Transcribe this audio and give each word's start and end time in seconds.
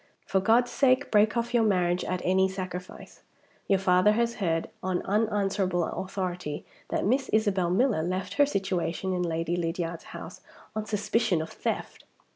For 0.25 0.39
God's 0.39 0.71
sake, 0.71 1.11
break 1.11 1.37
off 1.37 1.53
your 1.53 1.61
marriage 1.63 2.03
at 2.03 2.23
any 2.25 2.49
sacrifice. 2.49 3.21
Your 3.67 3.77
father 3.77 4.13
has 4.13 4.37
heard, 4.37 4.67
on 4.81 5.03
unanswerable 5.03 5.83
authority, 5.85 6.65
that 6.89 7.05
Miss 7.05 7.29
Isabel 7.29 7.69
Miller 7.69 8.01
left 8.01 8.33
her 8.41 8.45
situation 8.47 9.13
in 9.13 9.21
Lady 9.21 9.55
Lydiard's 9.55 10.05
house 10.05 10.41
on 10.75 10.87
suspicion 10.87 11.39
of 11.39 11.51
theft." 11.51 12.03